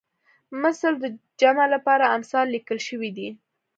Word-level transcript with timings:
مثل 0.63 0.93
د 1.03 1.05
جمع 1.41 1.65
لپاره 1.75 2.11
امثال 2.15 2.45
لیکل 2.55 2.79
شوی 2.87 3.09
دی 3.17 3.29